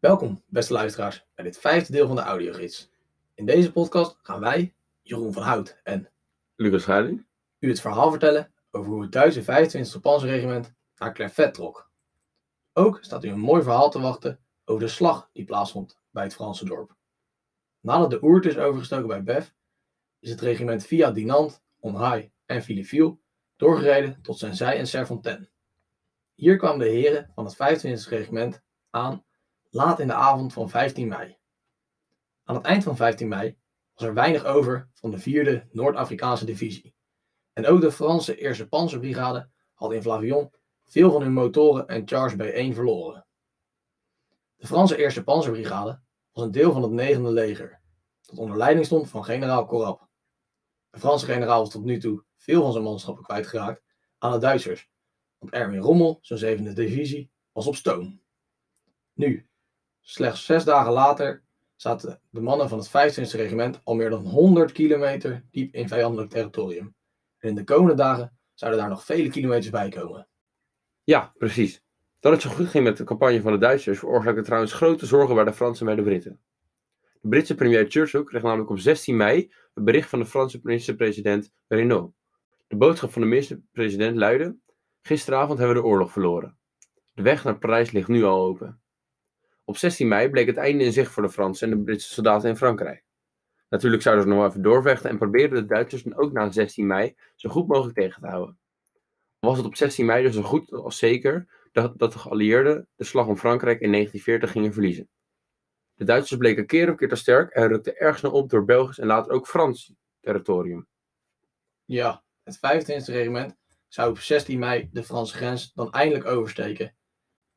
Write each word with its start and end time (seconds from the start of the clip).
Welkom, 0.00 0.42
beste 0.46 0.72
luisteraars, 0.72 1.26
bij 1.34 1.44
dit 1.44 1.58
vijfde 1.58 1.92
deel 1.92 2.06
van 2.06 2.16
de 2.16 2.22
audiogids. 2.22 2.90
In 3.34 3.46
deze 3.46 3.72
podcast 3.72 4.18
gaan 4.22 4.40
wij, 4.40 4.74
Jeroen 5.02 5.32
van 5.32 5.42
Hout 5.42 5.80
en 5.82 6.10
Lucas 6.56 6.82
Schuiling. 6.82 7.26
u 7.58 7.68
het 7.68 7.80
verhaal 7.80 8.10
vertellen 8.10 8.52
over 8.70 8.90
hoe 8.90 9.02
het 9.02 9.12
Duitse 9.12 9.42
25e 9.42 10.00
Panzerregiment 10.00 10.74
naar 10.96 11.14
Clervet 11.14 11.54
trok. 11.54 11.90
Ook 12.72 12.98
staat 13.00 13.24
u 13.24 13.28
een 13.28 13.38
mooi 13.38 13.62
verhaal 13.62 13.90
te 13.90 14.00
wachten 14.00 14.40
over 14.64 14.82
de 14.82 14.90
slag 14.90 15.30
die 15.32 15.44
plaatsvond 15.44 16.00
bij 16.10 16.24
het 16.24 16.34
Franse 16.34 16.64
dorp. 16.64 16.96
Nadat 17.80 18.10
de 18.10 18.22
Oert 18.22 18.46
is 18.46 18.58
overgestoken 18.58 19.08
bij 19.08 19.22
Bev, 19.22 19.48
is 20.18 20.30
het 20.30 20.40
regiment 20.40 20.86
via 20.86 21.10
Dinant, 21.10 21.62
Onhaï 21.80 22.32
en 22.46 22.62
Philippeville 22.62 23.18
doorgereden 23.56 24.22
tot 24.22 24.38
Sensei 24.38 24.78
en 24.78 24.86
Serfontaine. 24.86 25.48
Hier 26.34 26.56
kwamen 26.56 26.78
de 26.78 26.92
heren 26.92 27.30
van 27.34 27.44
het 27.44 27.54
25e 27.54 28.08
regiment 28.08 28.62
aan 28.90 29.24
laat 29.70 30.00
in 30.00 30.06
de 30.06 30.14
avond 30.14 30.52
van 30.52 30.68
15 30.68 31.08
mei. 31.08 31.38
Aan 32.44 32.54
het 32.54 32.64
eind 32.64 32.82
van 32.82 32.96
15 32.96 33.28
mei 33.28 33.58
was 33.94 34.08
er 34.08 34.14
weinig 34.14 34.44
over 34.44 34.88
van 34.94 35.10
de 35.10 35.20
4e 35.20 35.70
Noord-Afrikaanse 35.70 36.44
divisie. 36.44 36.94
En 37.52 37.66
ook 37.66 37.80
de 37.80 37.92
Franse 37.92 38.56
1e 38.64 38.68
Panzerbrigade 38.68 39.50
had 39.74 39.92
in 39.92 40.02
Flavion 40.02 40.52
veel 40.84 41.10
van 41.10 41.22
hun 41.22 41.32
motoren 41.32 41.86
en 41.86 42.08
Charge 42.08 42.36
B1 42.36 42.74
verloren. 42.74 43.26
De 44.56 44.66
Franse 44.66 45.12
1e 45.20 45.24
Panzerbrigade 45.24 46.00
was 46.32 46.44
een 46.44 46.50
deel 46.50 46.72
van 46.72 46.82
het 46.82 47.16
9e 47.16 47.20
leger, 47.20 47.80
dat 48.20 48.38
onder 48.38 48.56
leiding 48.56 48.86
stond 48.86 49.08
van 49.08 49.24
generaal 49.24 49.66
Corap. 49.66 50.08
De 50.90 50.98
Franse 50.98 51.26
generaal 51.26 51.60
was 51.60 51.70
tot 51.70 51.84
nu 51.84 51.98
toe 51.98 52.24
veel 52.36 52.62
van 52.62 52.72
zijn 52.72 52.84
manschappen 52.84 53.24
kwijtgeraakt 53.24 53.82
aan 54.18 54.32
de 54.32 54.38
Duitsers, 54.38 54.90
want 55.38 55.52
Erwin 55.52 55.80
Rommel, 55.80 56.18
zijn 56.20 56.58
7e 56.58 56.72
divisie, 56.72 57.30
was 57.52 57.66
op 57.66 57.74
stoom. 57.74 58.22
Nu, 59.12 59.49
slechts 60.00 60.44
zes 60.44 60.64
dagen 60.64 60.92
later, 60.92 61.42
zaten 61.76 62.20
de 62.30 62.40
mannen 62.40 62.68
van 62.68 62.78
het 62.78 62.88
25e 62.88 63.36
regiment 63.36 63.80
al 63.84 63.94
meer 63.94 64.10
dan 64.10 64.24
100 64.24 64.72
kilometer 64.72 65.44
diep 65.50 65.74
in 65.74 65.88
vijandelijk 65.88 66.30
territorium. 66.30 66.94
En 67.38 67.48
in 67.48 67.54
de 67.54 67.64
komende 67.64 67.94
dagen 67.94 68.38
zouden 68.54 68.80
daar 68.80 68.88
nog 68.88 69.04
vele 69.04 69.30
kilometers 69.30 69.70
bij 69.70 69.88
komen. 69.88 70.28
Ja, 71.04 71.32
precies. 71.38 71.82
Dat 72.20 72.32
het 72.32 72.42
zo 72.42 72.50
goed 72.50 72.68
ging 72.68 72.84
met 72.84 72.96
de 72.96 73.04
campagne 73.04 73.40
van 73.40 73.52
de 73.52 73.58
Duitsers 73.58 73.98
veroorzaakte 73.98 74.42
trouwens 74.42 74.72
grote 74.72 75.06
zorgen 75.06 75.34
bij 75.34 75.44
de 75.44 75.52
Fransen 75.52 75.88
en 75.88 75.94
bij 75.94 76.04
de 76.04 76.10
Britten. 76.10 76.40
De 77.20 77.28
Britse 77.28 77.54
premier 77.54 77.86
Churchill 77.88 78.24
kreeg 78.24 78.42
namelijk 78.42 78.70
op 78.70 78.78
16 78.78 79.16
mei 79.16 79.52
het 79.74 79.84
bericht 79.84 80.08
van 80.08 80.18
de 80.18 80.26
Franse 80.26 80.60
minister-president 80.62 81.52
Renault. 81.68 82.12
De 82.66 82.76
boodschap 82.76 83.12
van 83.12 83.22
de 83.22 83.28
minister-president 83.28 84.16
luidde: 84.16 84.56
Gisteravond 85.02 85.58
hebben 85.58 85.76
we 85.76 85.82
de 85.82 85.88
oorlog 85.88 86.12
verloren. 86.12 86.58
De 87.14 87.22
weg 87.22 87.44
naar 87.44 87.58
Parijs 87.58 87.90
ligt 87.90 88.08
nu 88.08 88.24
al 88.24 88.44
open. 88.44 88.80
Op 89.70 89.76
16 89.76 90.08
mei 90.08 90.30
bleek 90.30 90.46
het 90.46 90.56
einde 90.56 90.84
in 90.84 90.92
zicht 90.92 91.12
voor 91.12 91.22
de 91.22 91.30
Fransen 91.30 91.70
en 91.70 91.78
de 91.78 91.84
Britse 91.84 92.12
soldaten 92.12 92.48
in 92.48 92.56
Frankrijk. 92.56 93.04
Natuurlijk 93.68 94.02
zouden 94.02 94.24
ze 94.24 94.30
nog 94.30 94.46
even 94.46 94.62
doorvechten 94.62 95.10
en 95.10 95.18
probeerden 95.18 95.60
de 95.60 95.74
Duitsers 95.74 96.02
dan 96.02 96.16
ook 96.16 96.32
na 96.32 96.50
16 96.50 96.86
mei 96.86 97.16
zo 97.36 97.50
goed 97.50 97.66
mogelijk 97.66 97.98
tegen 97.98 98.22
te 98.22 98.28
houden. 98.28 98.58
Was 99.38 99.56
het 99.56 99.66
op 99.66 99.76
16 99.76 100.06
mei 100.06 100.22
dus 100.22 100.34
zo 100.34 100.42
goed 100.42 100.72
als 100.72 100.98
zeker 100.98 101.48
dat, 101.72 101.98
dat 101.98 102.12
de 102.12 102.18
geallieerden 102.18 102.88
de 102.96 103.04
slag 103.04 103.26
om 103.26 103.36
Frankrijk 103.36 103.80
in 103.80 103.92
1940 103.92 104.50
gingen 104.50 104.72
verliezen. 104.72 105.08
De 105.94 106.04
Duitsers 106.04 106.38
bleken 106.38 106.66
keer 106.66 106.90
op 106.90 106.96
keer 106.96 107.08
te 107.08 107.16
sterk 107.16 107.50
en 107.50 107.68
rukten 107.68 107.96
erg 107.96 108.18
snel 108.18 108.32
op 108.32 108.50
door 108.50 108.64
Belgisch 108.64 108.98
en 108.98 109.06
later 109.06 109.32
ook 109.32 109.46
Frans 109.46 109.94
territorium. 110.20 110.86
Ja, 111.84 112.24
het 112.42 112.56
25e 112.56 113.04
regiment 113.04 113.56
zou 113.88 114.10
op 114.10 114.18
16 114.18 114.58
mei 114.58 114.88
de 114.92 115.02
Franse 115.02 115.36
grens 115.36 115.72
dan 115.72 115.92
eindelijk 115.92 116.26
oversteken. 116.26 116.94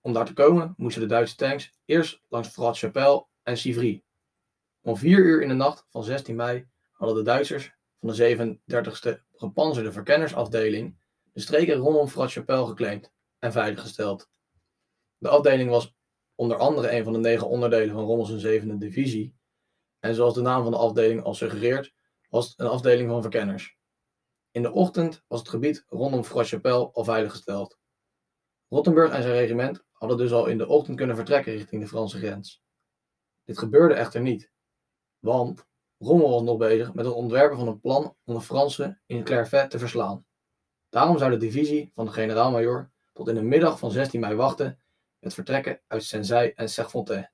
Om 0.06 0.14
daar 0.14 0.26
te 0.26 0.34
komen 0.34 0.73
moesten 0.78 1.02
de 1.02 1.08
Duitse 1.08 1.36
tanks 1.36 1.73
eerst 1.86 2.22
langs 2.30 2.48
Frat-Chapelle 2.48 3.26
en 3.44 3.58
Civry. 3.58 4.04
Om 4.82 4.98
4 4.98 5.18
uur 5.18 5.42
in 5.42 5.48
de 5.48 5.54
nacht 5.54 5.86
van 5.90 6.04
16 6.04 6.36
mei 6.36 6.68
hadden 6.92 7.18
de 7.18 7.23
Duitsers 7.23 7.76
van 8.00 8.10
de 8.10 8.54
37e 8.66 9.20
gepanzerde 9.32 9.92
verkennersafdeling 9.92 10.98
de 11.33 11.39
streken 11.39 11.76
rondom 11.76 12.08
Frat-Chapelle 12.08 12.66
geclaimd 12.66 13.11
en 13.39 13.52
veiliggesteld. 13.52 14.30
De 15.17 15.30
afdeling 15.30 15.70
was 15.70 15.95
onder 16.36 16.58
andere 16.58 16.92
een 16.92 17.04
van 17.04 17.14
de 17.14 17.20
negen 17.20 17.48
onderdelen 17.48 17.94
van 17.94 18.04
Rommels 18.04 18.45
7e 18.45 18.77
divisie. 18.77 19.36
En 20.00 20.16
zoals 20.16 20.33
de 20.33 20.42
naam 20.42 20.64
van 20.64 20.72
de 20.72 20.77
afdeling 20.77 21.23
al 21.23 21.33
suggereert, 21.33 21.94
was 22.30 22.50
het 22.50 22.60
een 22.60 22.67
afdeling 22.67 23.10
van 23.10 23.22
verkenners. 23.22 23.77
In 24.52 24.61
de 24.61 24.72
ochtend 24.72 25.23
was 25.27 25.39
het 25.39 25.50
gebied 25.50 25.86
rondom 25.88 26.23
Frat-Chapelle 26.23 26.92
al 26.92 27.04
veiliggesteld. 27.04 27.77
Rottenburg 28.70 29.14
en 29.14 29.22
zijn 29.22 29.33
regiment 29.33 29.83
hadden 30.09 30.25
dus 30.27 30.31
al 30.31 30.45
in 30.45 30.58
de 30.58 30.67
ochtend 30.67 30.97
kunnen 30.97 31.15
vertrekken 31.15 31.53
richting 31.53 31.81
de 31.81 31.87
Franse 31.87 32.17
grens. 32.17 32.64
Dit 33.43 33.58
gebeurde 33.58 33.93
echter 33.93 34.21
niet, 34.21 34.52
want 35.19 35.67
Rommel 35.97 36.30
was 36.30 36.41
nog 36.41 36.58
bezig 36.58 36.93
met 36.93 37.05
het 37.05 37.14
ontwerpen 37.14 37.58
van 37.58 37.67
een 37.67 37.80
plan 37.80 38.15
om 38.23 38.33
de 38.33 38.41
Fransen 38.41 39.02
in 39.05 39.23
Clervet 39.23 39.69
te 39.69 39.80
verslaan. 39.80 40.25
Daarom 40.89 41.17
zou 41.17 41.31
de 41.31 41.37
divisie 41.37 41.91
van 41.93 42.05
de 42.05 42.11
generaal-majoor 42.11 42.91
tot 43.14 43.27
in 43.27 43.36
de 43.36 43.41
middag 43.41 43.80
van 43.80 43.91
16 43.91 44.19
mei 44.19 44.36
wachten 44.36 44.80
met 45.19 45.33
vertrekken 45.33 45.81
uit 45.87 46.03
Sensei 46.03 46.52
en 46.55 46.70
Serfontaine. 46.70 47.31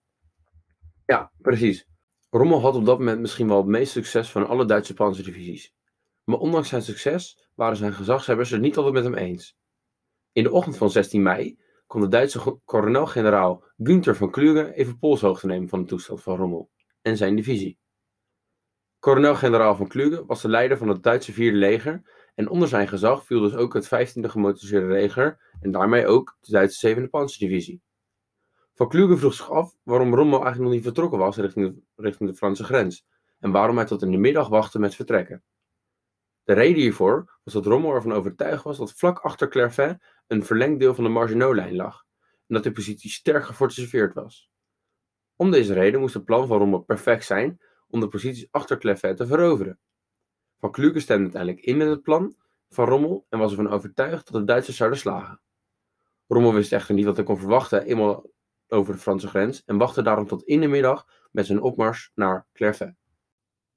Ja, 1.06 1.32
precies. 1.38 1.88
Rommel 2.30 2.62
had 2.62 2.76
op 2.76 2.86
dat 2.86 2.98
moment 2.98 3.20
misschien 3.20 3.48
wel 3.48 3.58
het 3.58 3.66
meest 3.66 3.92
succes 3.92 4.32
van 4.32 4.48
alle 4.48 4.66
Duitse 4.66 4.94
panzerdivisies. 4.94 5.74
Maar 6.24 6.40
ondanks 6.40 6.70
zijn 6.70 6.82
succes 6.82 7.50
waren 7.56 7.78
zijn 7.78 7.94
gezagshebbers 7.94 8.50
het 8.50 8.62
niet 8.62 8.78
altijd 8.78 8.94
met 8.94 9.04
hem 9.04 9.14
eens. 9.16 9.58
In 10.32 10.44
de 10.44 10.52
ochtend 10.52 10.78
van 10.78 10.92
16 10.92 11.22
mei 11.22 11.60
kon 11.90 12.02
de 12.02 12.08
Duitse 12.08 12.60
kolonel-generaal 12.66 13.64
Günther 13.78 14.16
van 14.16 14.32
Kluge 14.32 14.74
even 14.74 15.00
polshoogte 15.00 15.48
nemen 15.48 15.70
van 15.70 15.82
de 15.82 15.88
toestand 15.88 16.22
van 16.22 16.36
Rommel 16.38 16.70
en 17.02 17.18
zijn 17.18 17.36
divisie. 17.36 17.80
Kolonel-generaal 19.00 19.76
van 19.76 19.88
Kluge 19.88 20.26
was 20.26 20.42
de 20.42 20.50
leider 20.50 20.78
van 20.78 20.88
het 20.88 21.04
Duitse 21.04 21.34
vierde 21.34 21.58
leger 21.58 22.02
en 22.36 22.50
onder 22.50 22.68
zijn 22.68 22.88
gezag 22.88 23.26
viel 23.26 23.42
dus 23.42 23.56
ook 23.56 23.74
het 23.74 23.86
15e 23.86 24.22
gemotoriseerde 24.22 24.88
leger 24.88 25.56
en 25.62 25.72
daarmee 25.72 26.08
ook 26.08 26.38
de 26.40 26.52
Duitse 26.52 26.96
7e 26.96 27.10
panzerdivisie. 27.10 27.82
Van 28.74 28.90
Kluge 28.90 29.18
vroeg 29.18 29.34
zich 29.34 29.52
af 29.52 29.76
waarom 29.84 30.16
Rommel 30.16 30.44
eigenlijk 30.44 30.64
nog 30.64 30.74
niet 30.74 30.84
vertrokken 30.84 31.20
was 31.20 31.38
richting 31.38 31.68
de, 31.68 31.82
richting 31.96 32.30
de 32.30 32.36
Franse 32.36 32.64
grens 32.64 33.06
en 33.40 33.52
waarom 33.52 33.76
hij 33.76 33.86
tot 33.86 34.02
in 34.02 34.12
de 34.12 34.18
middag 34.18 34.48
wachtte 34.48 34.80
met 34.80 34.96
vertrekken. 34.96 35.44
De 36.44 36.54
reden 36.54 36.82
hiervoor 36.82 37.40
was 37.44 37.54
dat 37.54 37.66
Rommel 37.66 37.94
ervan 37.94 38.14
overtuigd 38.14 38.64
was 38.64 38.78
dat 38.78 38.94
vlak 38.94 39.20
achter 39.20 39.48
Clervet 39.48 40.04
een 40.30 40.44
verlengd 40.44 40.80
deel 40.80 40.94
van 40.94 41.04
de 41.04 41.10
Maginot-lijn 41.10 41.76
lag 41.76 42.06
en 42.20 42.56
dat 42.56 42.64
de 42.64 42.72
positie 42.72 43.10
sterk 43.10 43.46
gefortificeerd 43.46 44.14
was. 44.14 44.50
Om 45.36 45.52
deze 45.52 45.74
reden 45.74 46.00
moest 46.00 46.14
het 46.14 46.26
plan 46.26 46.48
van 46.48 46.58
Rommel 46.58 46.80
perfect 46.80 47.26
zijn 47.26 47.60
om 47.88 48.00
de 48.00 48.08
posities 48.08 48.48
achter 48.52 48.78
Clervet 48.78 49.18
te 49.18 49.28
veroveren. 49.28 49.80
Van 50.60 50.72
Kluge 50.72 51.00
stemde 51.00 51.24
uiteindelijk 51.24 51.66
in 51.66 51.78
met 51.78 51.88
het 51.88 52.02
plan 52.02 52.36
van 52.70 52.88
Rommel 52.88 53.26
en 53.30 53.40
was 53.40 53.52
ervan 53.52 53.70
overtuigd 53.70 54.32
dat 54.32 54.42
de 54.42 54.48
Duitsers 54.48 54.78
zouden 54.78 55.00
slagen. 55.00 55.42
Rommel 56.28 56.54
wist 56.54 56.72
echter 56.72 56.96
niet 56.96 57.06
wat 57.06 57.16
hij 57.16 57.26
kon 57.26 57.38
verwachten 57.38 57.84
eenmaal 57.84 58.32
over 58.68 58.94
de 58.94 59.00
Franse 59.00 59.28
grens 59.28 59.64
en 59.66 59.78
wachtte 59.78 60.02
daarom 60.02 60.28
tot 60.28 60.44
in 60.44 60.62
de 60.62 60.68
middag 60.68 61.08
met 61.32 61.46
zijn 61.46 61.62
opmars 61.62 62.12
naar 62.16 62.48
Clervet. 62.54 62.96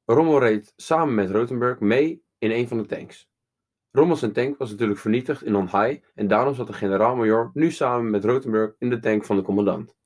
Rommel 0.05 0.39
reed 0.39 0.73
samen 0.77 1.15
met 1.15 1.31
Rotenburg 1.31 1.81
mee 1.81 2.25
in 2.39 2.51
een 2.51 2.69
van 2.69 2.79
de 2.79 2.87
tanks. 2.87 3.31
Rommels 3.93 4.19
zijn 4.19 4.33
tank 4.33 4.59
was 4.59 4.71
natuurlijk 4.71 4.99
vernietigd 4.99 5.43
in 5.43 5.57
Onhai 5.57 6.05
en 6.15 6.29
daarom 6.29 6.55
zat 6.55 6.67
de 6.67 6.73
generaal-majoor 6.73 7.51
nu 7.55 7.71
samen 7.71 8.11
met 8.11 8.25
Rotenburg 8.25 8.75
in 8.79 8.91
de 8.91 8.99
tank 8.99 9.25
van 9.25 9.37
de 9.37 9.43
commandant. 9.43 9.97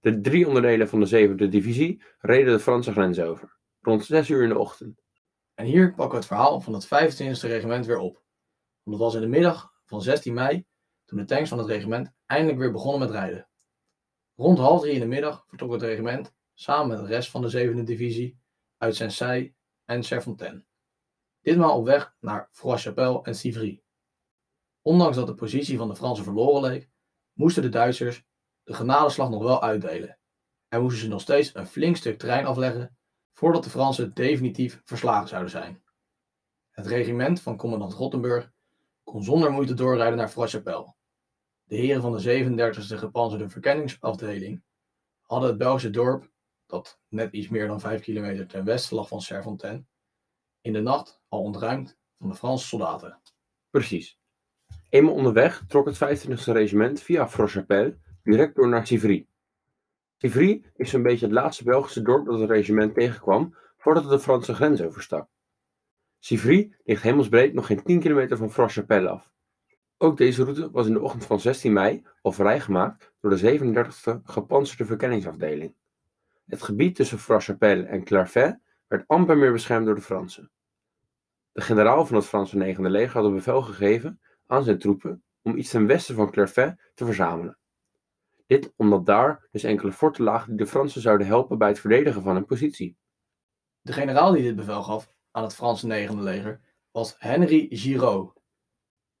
De 0.00 0.20
drie 0.20 0.46
onderdelen 0.46 0.88
van 0.88 1.00
de 1.00 1.28
7e 1.28 1.48
divisie 1.48 2.02
reden 2.18 2.52
de 2.52 2.60
Franse 2.60 2.92
grens 2.92 3.20
over, 3.20 3.58
rond 3.80 4.04
6 4.04 4.28
uur 4.28 4.42
in 4.42 4.48
de 4.48 4.58
ochtend. 4.58 5.02
En 5.54 5.66
hier 5.66 5.88
pakken 5.88 6.10
we 6.10 6.16
het 6.16 6.26
verhaal 6.26 6.60
van 6.60 6.72
het 6.72 6.86
25e 6.86 7.40
regiment 7.40 7.86
weer 7.86 7.98
op. 7.98 8.22
Want 8.82 8.96
het 8.96 9.04
was 9.06 9.14
in 9.14 9.20
de 9.20 9.26
middag 9.26 9.72
van 9.84 10.02
16 10.02 10.34
mei 10.34 10.66
toen 11.04 11.18
de 11.18 11.24
tanks 11.24 11.48
van 11.48 11.58
het 11.58 11.66
regiment 11.66 12.12
eindelijk 12.26 12.58
weer 12.58 12.72
begonnen 12.72 13.00
met 13.00 13.10
rijden. 13.10 13.48
Rond 14.34 14.58
half 14.58 14.80
drie 14.80 14.94
in 14.94 15.00
de 15.00 15.06
middag 15.06 15.44
vertrok 15.46 15.72
het 15.72 15.82
regiment 15.82 16.34
samen 16.54 16.88
met 16.88 16.98
de 16.98 17.14
rest 17.14 17.30
van 17.30 17.42
de 17.42 17.72
7e 17.72 17.82
divisie 17.82 18.38
uit 18.78 18.96
Sensei 18.96 19.54
en 19.84 20.02
Serfontaine. 20.02 20.64
Ditmaal 21.44 21.78
op 21.78 21.84
weg 21.84 22.14
naar 22.20 22.48
Froid-Chapelle 22.52 23.22
en 23.22 23.34
Civry. 23.34 23.82
Ondanks 24.82 25.16
dat 25.16 25.26
de 25.26 25.34
positie 25.34 25.76
van 25.78 25.88
de 25.88 25.96
Fransen 25.96 26.24
verloren 26.24 26.70
leek, 26.70 26.90
moesten 27.32 27.62
de 27.62 27.68
Duitsers 27.68 28.24
de 28.62 28.74
genadeslag 28.74 29.30
nog 29.30 29.42
wel 29.42 29.62
uitdelen 29.62 30.18
en 30.68 30.82
moesten 30.82 31.02
ze 31.02 31.08
nog 31.08 31.20
steeds 31.20 31.54
een 31.54 31.66
flink 31.66 31.96
stuk 31.96 32.18
terrein 32.18 32.46
afleggen 32.46 32.98
voordat 33.32 33.64
de 33.64 33.70
Fransen 33.70 34.14
definitief 34.14 34.80
verslagen 34.84 35.28
zouden 35.28 35.50
zijn. 35.50 35.82
Het 36.70 36.86
regiment 36.86 37.40
van 37.40 37.56
commandant 37.56 37.92
Rottenburg 37.92 38.52
kon 39.02 39.22
zonder 39.22 39.50
moeite 39.50 39.74
doorrijden 39.74 40.18
naar 40.18 40.28
Froid-Chapelle. 40.28 40.94
De 41.64 41.76
heren 41.76 42.02
van 42.02 42.16
de 42.16 42.44
37e 42.44 42.98
gepanzerde 42.98 43.48
verkenningsafdeling 43.48 44.62
hadden 45.20 45.48
het 45.48 45.58
Belgische 45.58 45.90
dorp, 45.90 46.30
dat 46.66 47.00
net 47.08 47.32
iets 47.32 47.48
meer 47.48 47.66
dan 47.66 47.80
5 47.80 48.00
kilometer 48.00 48.46
ten 48.46 48.64
westen 48.64 48.96
lag 48.96 49.08
van 49.08 49.20
Serfontaine, 49.20 49.84
in 50.64 50.72
de 50.72 50.80
nacht 50.80 51.22
al 51.28 51.42
ontruimd 51.42 51.98
van 52.18 52.28
de 52.28 52.34
Franse 52.34 52.66
soldaten. 52.66 53.20
Precies. 53.70 54.18
Eenmaal 54.88 55.14
onderweg 55.14 55.64
trok 55.68 55.86
het 55.86 55.96
25e 55.96 56.52
regiment 56.52 57.00
via 57.00 57.28
Frochapelle 57.28 57.98
direct 58.22 58.54
door 58.54 58.68
naar 58.68 58.86
Civry. 58.86 59.26
Civry 60.16 60.64
is 60.76 60.90
zo'n 60.90 61.02
beetje 61.02 61.26
het 61.26 61.34
laatste 61.34 61.64
Belgische 61.64 62.02
dorp 62.02 62.26
dat 62.26 62.40
het 62.40 62.50
regiment 62.50 62.94
tegenkwam 62.94 63.56
voordat 63.76 64.02
het 64.02 64.12
de 64.12 64.18
Franse 64.18 64.54
grens 64.54 64.82
overstak. 64.82 65.28
Civry 66.18 66.74
ligt 66.84 67.02
hemelsbreed 67.02 67.54
nog 67.54 67.66
geen 67.66 67.82
10 67.82 68.00
kilometer 68.00 68.36
van 68.36 68.50
Franche-Chapelle 68.50 69.08
af. 69.08 69.32
Ook 69.98 70.16
deze 70.16 70.42
route 70.44 70.70
was 70.70 70.86
in 70.86 70.92
de 70.92 71.00
ochtend 71.00 71.24
van 71.24 71.40
16 71.40 71.72
mei 71.72 72.06
al 72.22 72.32
vrijgemaakt 72.32 73.12
door 73.20 73.36
de 73.36 73.58
37e 73.58 74.22
gepantserde 74.22 74.84
verkenningsafdeling. 74.84 75.74
Het 76.46 76.62
gebied 76.62 76.94
tussen 76.94 77.18
Franche-Chapelle 77.18 77.84
en 77.84 78.04
Clarfet 78.04 78.62
werd 78.86 79.08
amper 79.08 79.36
meer 79.36 79.52
beschermd 79.52 79.86
door 79.86 79.94
de 79.94 80.00
Fransen. 80.00 80.50
De 81.52 81.60
generaal 81.60 82.06
van 82.06 82.16
het 82.16 82.26
Franse 82.26 82.56
negende 82.56 82.90
leger 82.90 83.14
had 83.14 83.24
een 83.24 83.34
bevel 83.34 83.62
gegeven 83.62 84.20
aan 84.46 84.64
zijn 84.64 84.78
troepen 84.78 85.22
om 85.42 85.56
iets 85.56 85.70
ten 85.70 85.86
westen 85.86 86.14
van 86.14 86.30
Clarfet 86.30 86.90
te 86.94 87.04
verzamelen. 87.04 87.58
Dit 88.46 88.72
omdat 88.76 89.06
daar 89.06 89.48
dus 89.50 89.62
enkele 89.62 89.92
forten 89.92 90.24
lagen 90.24 90.48
die 90.48 90.56
de 90.56 90.66
Fransen 90.66 91.00
zouden 91.00 91.26
helpen 91.26 91.58
bij 91.58 91.68
het 91.68 91.80
verdedigen 91.80 92.22
van 92.22 92.34
hun 92.34 92.44
positie. 92.44 92.96
De 93.80 93.92
generaal 93.92 94.32
die 94.32 94.42
dit 94.42 94.56
bevel 94.56 94.82
gaf 94.82 95.14
aan 95.30 95.42
het 95.42 95.54
Franse 95.54 95.86
negende 95.86 96.22
leger 96.22 96.60
was 96.90 97.14
Henry 97.18 97.66
Giraud. 97.70 98.32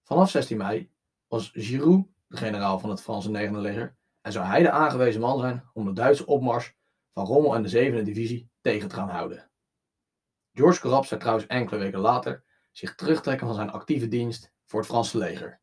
Vanaf 0.02 0.30
16 0.30 0.56
mei 0.56 0.90
was 1.28 1.50
Giroud 1.54 2.06
de 2.26 2.36
generaal 2.36 2.78
van 2.78 2.90
het 2.90 3.02
Franse 3.02 3.30
negende 3.30 3.60
leger 3.60 3.96
en 4.20 4.32
zou 4.32 4.46
hij 4.46 4.62
de 4.62 4.70
aangewezen 4.70 5.20
man 5.20 5.38
zijn 5.38 5.70
om 5.72 5.84
de 5.84 5.92
Duitse 5.92 6.26
opmars 6.26 6.74
van 7.12 7.26
Rommel 7.26 7.54
en 7.54 7.62
de 7.62 7.68
zevende 7.68 8.02
divisie 8.02 8.50
tegen 8.60 8.88
te 8.88 8.94
gaan 8.94 9.08
houden. 9.08 9.50
Georges 10.54 10.80
Corrap 10.80 11.04
zou 11.04 11.20
trouwens 11.20 11.46
enkele 11.46 11.80
weken 11.80 11.98
later 11.98 12.44
zich 12.72 12.94
terugtrekken 12.94 13.46
van 13.46 13.56
zijn 13.56 13.70
actieve 13.70 14.08
dienst 14.08 14.52
voor 14.64 14.80
het 14.80 14.88
Franse 14.88 15.18
leger 15.18 15.60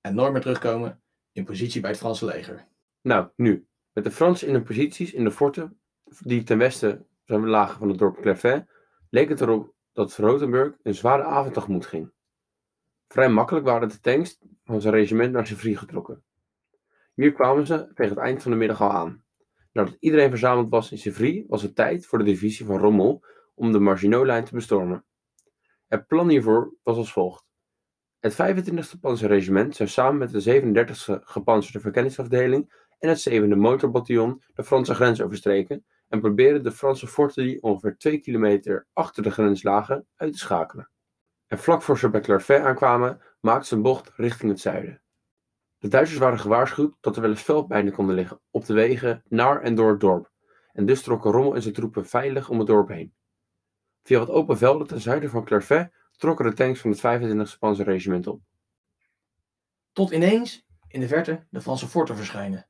en 0.00 0.14
nooit 0.14 0.32
meer 0.32 0.40
terugkomen 0.40 1.00
in 1.32 1.44
positie 1.44 1.80
bij 1.80 1.90
het 1.90 1.98
Franse 1.98 2.24
leger. 2.24 2.68
Nou, 3.00 3.28
nu, 3.36 3.66
met 3.92 4.04
de 4.04 4.10
Fransen 4.10 4.48
in 4.48 4.54
hun 4.54 4.62
posities 4.62 5.12
in 5.12 5.24
de 5.24 5.30
forten 5.30 5.78
die 6.04 6.42
ten 6.42 6.58
westen 6.58 7.06
lagen 7.26 7.78
van 7.78 7.88
het 7.88 7.98
dorp 7.98 8.20
Clerfait, 8.20 8.64
leek 9.10 9.28
het 9.28 9.40
erop 9.40 9.74
dat 9.92 10.16
Rotenburg 10.16 10.74
een 10.82 10.94
zware 10.94 11.22
avond 11.22 11.54
tegemoet 11.54 11.86
ging. 11.86 12.10
Vrij 13.08 13.28
makkelijk 13.28 13.64
waren 13.64 13.88
de 13.88 14.00
tanks 14.00 14.38
van 14.64 14.80
zijn 14.80 14.94
regiment 14.94 15.32
naar 15.32 15.46
Sevrie 15.46 15.76
getrokken. 15.76 16.22
Hier 17.14 17.32
kwamen 17.32 17.66
ze 17.66 17.90
tegen 17.94 18.14
het 18.14 18.24
eind 18.24 18.42
van 18.42 18.50
de 18.50 18.56
middag 18.56 18.80
al 18.80 18.90
aan. 18.90 19.24
Nadat 19.72 19.96
iedereen 20.00 20.30
verzameld 20.30 20.70
was 20.70 20.90
in 20.92 20.98
Sevrie, 20.98 21.44
was 21.48 21.62
het 21.62 21.74
tijd 21.74 22.06
voor 22.06 22.18
de 22.18 22.24
divisie 22.24 22.66
van 22.66 22.78
Rommel 22.78 23.24
om 23.56 23.72
de 23.72 23.78
Maginot-lijn 23.78 24.44
te 24.44 24.54
bestormen. 24.54 25.04
Het 25.86 26.06
plan 26.06 26.28
hiervoor 26.28 26.74
was 26.82 26.96
als 26.96 27.12
volgt. 27.12 27.44
Het 28.18 28.32
25e 28.32 29.00
Panzerregiment 29.00 29.76
zou 29.76 29.88
samen 29.88 30.18
met 30.18 30.30
de 30.30 30.60
37e 30.60 31.22
gepanzerde 31.24 31.80
verkenningsafdeling 31.80 32.72
en 32.98 33.08
het 33.08 33.28
7e 33.30 33.56
motorbataljon 33.56 34.42
de 34.54 34.64
Franse 34.64 34.94
grens 34.94 35.20
overstreken 35.20 35.84
en 36.08 36.20
proberen 36.20 36.62
de 36.62 36.72
Franse 36.72 37.06
forten 37.06 37.44
die 37.44 37.62
ongeveer 37.62 37.96
2 37.96 38.18
kilometer 38.18 38.86
achter 38.92 39.22
de 39.22 39.30
grens 39.30 39.62
lagen 39.62 40.06
uit 40.16 40.32
te 40.32 40.38
schakelen. 40.38 40.90
En 41.46 41.58
vlak 41.58 41.82
voor 41.82 41.98
ze 41.98 42.10
bij 42.10 42.20
Clarfet 42.20 42.62
aankwamen, 42.62 43.20
maakten 43.40 43.66
ze 43.66 43.74
een 43.74 43.82
bocht 43.82 44.12
richting 44.16 44.50
het 44.50 44.60
zuiden. 44.60 45.02
De 45.78 45.88
Duitsers 45.88 46.18
waren 46.18 46.38
gewaarschuwd 46.38 46.96
dat 47.00 47.16
er 47.16 47.22
wel 47.22 47.30
eens 47.30 47.42
veldpijnen 47.42 47.92
konden 47.92 48.14
liggen 48.14 48.40
op 48.50 48.66
de 48.66 48.74
wegen 48.74 49.22
naar 49.28 49.62
en 49.62 49.74
door 49.74 49.90
het 49.90 50.00
dorp, 50.00 50.30
en 50.72 50.86
dus 50.86 51.02
trokken 51.02 51.30
Rommel 51.30 51.54
en 51.54 51.62
zijn 51.62 51.74
troepen 51.74 52.06
veilig 52.06 52.48
om 52.48 52.58
het 52.58 52.66
dorp 52.66 52.88
heen. 52.88 53.14
Via 54.06 54.18
wat 54.18 54.30
open 54.30 54.58
velden 54.58 54.86
ten 54.86 55.00
zuiden 55.00 55.30
van 55.30 55.44
Clarfet 55.44 55.92
trokken 56.16 56.44
de 56.44 56.52
tanks 56.52 56.80
van 56.80 56.90
het 56.90 57.54
25e 57.54 57.58
Panzerregiment 57.58 58.26
op. 58.26 58.40
Tot 59.92 60.10
ineens 60.10 60.66
in 60.88 61.00
de 61.00 61.08
verte 61.08 61.46
de 61.50 61.60
Franse 61.60 61.86
forten 61.86 62.16
verschijnen. 62.16 62.68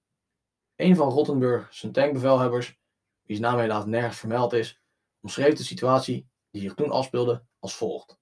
Een 0.77 0.97
van 0.97 1.11
Rottenburg, 1.11 1.75
zijn 1.75 1.93
tankbevelhebbers, 1.93 2.79
wiens 3.23 3.41
naam 3.41 3.59
helaas 3.59 3.85
nergens 3.85 4.19
vermeld 4.19 4.53
is, 4.53 4.81
omschreef 5.21 5.55
de 5.55 5.63
situatie 5.63 6.29
die 6.51 6.63
zich 6.63 6.75
toen 6.75 6.91
afspeelde 6.91 7.45
als 7.59 7.77
volgt. 7.77 8.19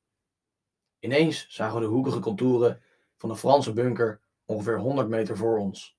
Ineens 0.99 1.46
zagen 1.49 1.75
we 1.75 1.81
de 1.81 1.93
hoekige 1.93 2.20
contouren 2.20 2.82
van 3.17 3.28
de 3.28 3.37
Franse 3.37 3.72
bunker 3.72 4.20
ongeveer 4.44 4.78
100 4.78 5.08
meter 5.08 5.37
voor 5.37 5.58
ons. 5.58 5.96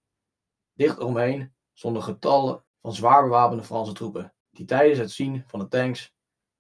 Dicht 0.74 0.98
eromheen 0.98 1.54
stonden 1.74 2.04
getallen 2.04 2.64
van 2.82 2.94
zwaar 2.94 3.24
bewapende 3.24 3.64
Franse 3.64 3.94
troepen, 3.94 4.34
die 4.52 4.66
tijdens 4.66 5.00
het 5.00 5.12
zien 5.12 5.44
van 5.48 5.60
de 5.60 5.68
tanks 5.68 6.15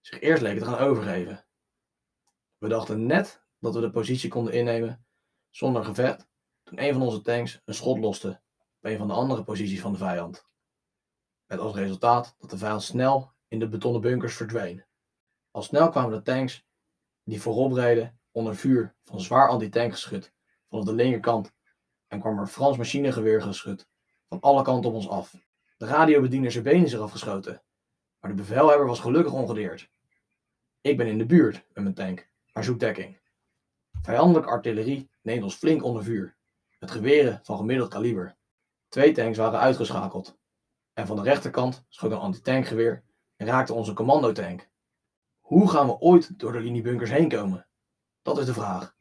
zich 0.05 0.19
eerst 0.19 0.41
leken 0.41 0.63
te 0.63 0.69
gaan 0.69 0.87
overgeven. 0.87 1.45
We 2.57 2.67
dachten 2.67 3.05
net 3.05 3.43
dat 3.59 3.73
we 3.73 3.81
de 3.81 3.89
positie 3.89 4.29
konden 4.29 4.53
innemen 4.53 5.05
zonder 5.49 5.83
gevecht, 5.83 6.27
toen 6.63 6.83
een 6.83 6.93
van 6.93 7.01
onze 7.01 7.21
tanks 7.21 7.61
een 7.65 7.73
schot 7.73 7.99
loste 7.99 8.41
op 8.77 8.85
een 8.89 8.97
van 8.97 9.07
de 9.07 9.13
andere 9.13 9.43
posities 9.43 9.81
van 9.81 9.91
de 9.91 9.97
vijand. 9.97 10.47
Met 11.45 11.59
als 11.59 11.75
resultaat 11.75 12.35
dat 12.37 12.49
de 12.49 12.57
vijand 12.57 12.83
snel 12.83 13.31
in 13.47 13.59
de 13.59 13.67
betonnen 13.67 14.01
bunkers 14.01 14.35
verdween. 14.35 14.85
Al 15.51 15.61
snel 15.61 15.89
kwamen 15.89 16.11
de 16.11 16.21
tanks 16.21 16.65
die 17.23 17.41
voorop 17.41 17.71
reden 17.71 18.19
onder 18.31 18.55
vuur 18.55 18.95
van 19.03 19.21
zwaar 19.21 19.49
antitankgeschut 19.49 20.33
vanaf 20.69 20.85
de 20.85 20.93
linkerkant 20.93 21.53
en 22.07 22.19
kwam 22.19 22.39
er 22.39 22.47
Frans 22.47 22.77
machinegeweergeschut 22.77 23.87
van 24.27 24.39
alle 24.39 24.63
kanten 24.63 24.89
op 24.89 24.95
ons 24.95 25.09
af. 25.09 25.35
De 25.77 25.85
radiobediener 25.85 26.51
zijn 26.51 26.63
benen 26.63 26.85
is 26.85 26.93
eraf 26.93 27.11
geschoten, 27.11 27.63
maar 28.19 28.29
de 28.29 28.37
bevelhebber 28.37 28.87
was 28.87 28.99
gelukkig 28.99 29.33
ongedeerd. 29.33 29.93
Ik 30.85 30.97
ben 30.97 31.07
in 31.07 31.17
de 31.17 31.25
buurt 31.25 31.65
met 31.73 31.83
mijn 31.83 31.95
tank, 31.95 32.29
maar 32.53 32.63
zoek 32.63 32.79
dekking. 32.79 33.19
Vijandelijke 34.01 34.49
artillerie 34.49 35.09
neemt 35.21 35.43
ons 35.43 35.55
flink 35.55 35.83
onder 35.83 36.03
vuur, 36.03 36.37
met 36.79 36.91
geweren 36.91 37.39
van 37.43 37.57
gemiddeld 37.57 37.89
kaliber. 37.89 38.37
Twee 38.87 39.11
tanks 39.11 39.37
waren 39.37 39.59
uitgeschakeld, 39.59 40.37
en 40.93 41.07
van 41.07 41.15
de 41.15 41.21
rechterkant 41.21 41.85
schoot 41.89 42.11
een 42.11 42.17
antitankgeweer 42.17 43.03
en 43.35 43.47
raakte 43.47 43.73
onze 43.73 43.93
commandotank. 43.93 44.69
Hoe 45.39 45.69
gaan 45.69 45.87
we 45.87 45.99
ooit 45.99 46.39
door 46.39 46.51
de 46.51 46.59
liniebunkers 46.59 47.09
heen 47.09 47.29
komen? 47.29 47.67
Dat 48.21 48.37
is 48.37 48.45
de 48.45 48.53
vraag. 48.53 48.95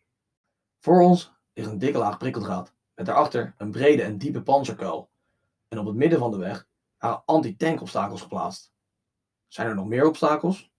Voor 0.78 1.02
ons 1.02 1.32
ligt 1.52 1.70
een 1.70 1.78
dikke 1.78 1.98
laag 1.98 2.18
prikkeldraad, 2.18 2.74
met 2.94 3.06
daarachter 3.06 3.54
een 3.56 3.70
brede 3.70 4.02
en 4.02 4.18
diepe 4.18 4.42
panzerkuil. 4.42 5.10
En 5.68 5.78
op 5.78 5.86
het 5.86 5.96
midden 5.96 6.18
van 6.18 6.30
de 6.30 6.38
weg 6.38 6.68
waren 6.98 7.22
anti-tankobstakels 7.24 8.22
geplaatst. 8.22 8.72
Zijn 9.46 9.68
er 9.68 9.74
nog 9.74 9.86
meer 9.86 10.06
obstakels? 10.06 10.72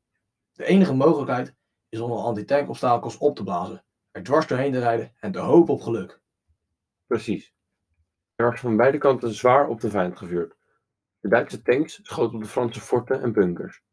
De 0.55 0.65
enige 0.65 0.93
mogelijkheid 0.93 1.55
is 1.89 1.99
om 1.99 2.09
de 2.09 2.17
anti-tankobstakels 2.17 3.17
op 3.17 3.35
te 3.35 3.43
blazen, 3.43 3.85
er 4.11 4.23
dwars 4.23 4.47
doorheen 4.47 4.71
te 4.71 4.79
rijden 4.79 5.13
en 5.19 5.31
te 5.31 5.39
hopen 5.39 5.73
op 5.73 5.81
geluk. 5.81 6.21
Precies. 7.07 7.53
Er 8.35 8.49
was 8.49 8.59
van 8.59 8.77
beide 8.77 8.97
kanten 8.97 9.33
zwaar 9.33 9.67
op 9.67 9.81
de 9.81 9.89
vijand 9.89 10.17
gevuurd. 10.17 10.55
De 11.19 11.29
Duitse 11.29 11.61
tanks 11.61 11.99
schoten 12.03 12.35
op 12.35 12.41
de 12.41 12.47
Franse 12.47 12.79
forten 12.79 13.21
en 13.21 13.33
bunkers. 13.33 13.83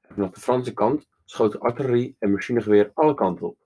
En 0.00 0.14
vanaf 0.14 0.30
de 0.30 0.40
Franse 0.40 0.72
kant 0.72 1.08
schoten 1.24 1.60
artillerie 1.60 2.16
en 2.18 2.30
machinegeweer 2.30 2.90
alle 2.94 3.14
kanten 3.14 3.46
op. 3.46 3.58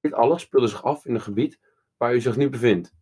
Dit 0.00 0.12
alles 0.12 0.42
speelde 0.42 0.68
zich 0.68 0.84
af 0.84 1.06
in 1.06 1.14
een 1.14 1.20
gebied 1.20 1.60
waar 1.96 2.14
u 2.14 2.20
zich 2.20 2.36
nu 2.36 2.48
bevindt. 2.48 2.94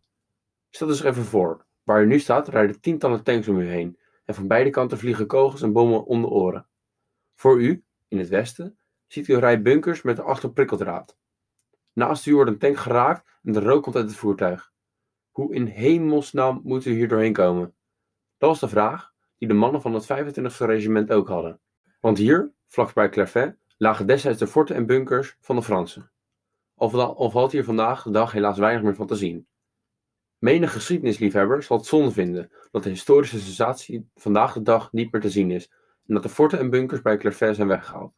Stel 0.69 0.93
zich 0.93 1.05
even 1.05 1.23
voor, 1.23 1.65
waar 1.83 2.03
u 2.03 2.05
nu 2.05 2.19
staat 2.19 2.47
rijden 2.47 2.81
tientallen 2.81 3.23
tanks 3.23 3.47
om 3.47 3.59
u 3.59 3.67
heen 3.67 3.99
en 4.25 4.33
van 4.33 4.47
beide 4.47 4.69
kanten 4.69 4.97
vliegen 4.97 5.27
kogels 5.27 5.61
en 5.61 5.73
bommen 5.73 6.05
om 6.05 6.21
de 6.21 6.27
oren. 6.27 6.67
Voor 7.35 7.61
u, 7.61 7.85
in 8.07 8.17
het 8.17 8.29
westen, 8.29 8.77
ziet 9.07 9.27
u 9.27 9.33
een 9.33 9.39
rij 9.39 9.61
bunkers 9.61 10.01
met 10.01 10.17
erachter 10.17 10.51
prikkeldraad. 10.51 11.17
Naast 11.93 12.25
u 12.25 12.33
wordt 12.33 12.51
een 12.51 12.57
tank 12.57 12.77
geraakt 12.77 13.29
en 13.43 13.51
de 13.51 13.59
rook 13.59 13.83
komt 13.83 13.95
uit 13.95 14.07
het 14.07 14.15
voertuig. 14.15 14.71
Hoe 15.31 15.55
in 15.55 15.65
hemelsnaam 15.65 16.61
moet 16.63 16.85
u 16.85 16.91
hier 16.91 17.07
doorheen 17.07 17.33
komen? 17.33 17.75
Dat 18.37 18.49
was 18.49 18.59
de 18.59 18.67
vraag 18.67 19.13
die 19.37 19.47
de 19.47 19.53
mannen 19.53 19.81
van 19.81 19.93
het 19.93 20.03
25e 20.05 20.55
regiment 20.57 21.11
ook 21.11 21.27
hadden. 21.27 21.59
Want 21.99 22.17
hier, 22.17 22.53
vlakbij 22.67 23.09
Clairvaux, 23.09 23.55
lagen 23.77 24.07
destijds 24.07 24.39
de 24.39 24.47
forten 24.47 24.75
en 24.75 24.85
bunkers 24.85 25.37
van 25.39 25.55
de 25.55 25.61
Fransen. 25.61 26.11
Al 26.75 27.29
valt 27.29 27.51
hier 27.51 27.63
vandaag 27.63 28.03
de 28.03 28.11
dag 28.11 28.31
helaas 28.31 28.57
weinig 28.57 28.83
meer 28.83 28.95
van 28.95 29.07
te 29.07 29.15
zien. 29.15 29.47
Menig 30.37 30.71
geschiedenisliefhebber 30.73 31.63
zal 31.63 31.77
het 31.77 31.85
zonde 31.85 32.11
vinden 32.11 32.51
dat 32.71 32.83
de 32.83 32.89
historische 32.89 33.39
sensatie 33.39 34.09
vandaag 34.15 34.53
de 34.53 34.61
dag 34.61 34.91
niet 34.91 35.11
meer 35.11 35.21
te 35.21 35.29
zien 35.29 35.51
is 35.51 35.71
en 36.07 36.13
dat 36.13 36.23
de 36.23 36.29
forten 36.29 36.59
en 36.59 36.69
bunkers 36.69 37.01
bij 37.01 37.17
Clairvaux 37.17 37.55
zijn 37.55 37.67
weggehaald. 37.67 38.13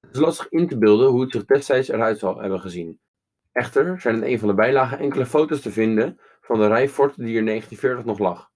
Het 0.00 0.14
is 0.14 0.20
lastig 0.20 0.48
in 0.48 0.68
te 0.68 0.78
beelden 0.78 1.08
hoe 1.08 1.20
het 1.20 1.30
zich 1.30 1.44
destijds 1.44 1.88
eruit 1.88 2.18
zal 2.18 2.40
hebben 2.40 2.60
gezien. 2.60 3.00
Echter 3.52 4.00
zijn 4.00 4.14
in 4.16 4.22
een 4.22 4.38
van 4.38 4.48
de 4.48 4.54
bijlagen 4.54 4.98
enkele 4.98 5.26
foto's 5.26 5.60
te 5.60 5.72
vinden 5.72 6.20
van 6.40 6.58
de 6.58 6.66
rij 6.66 6.88
forten 6.88 7.24
die 7.24 7.32
er 7.32 7.38
in 7.38 7.46
1940 7.46 8.04
nog 8.04 8.18
lag. 8.18 8.50